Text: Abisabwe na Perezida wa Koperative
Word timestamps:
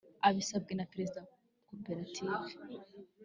Abisabwe 0.27 0.71
na 0.75 0.85
Perezida 0.91 1.19
wa 1.21 1.27
Koperative 1.67 2.35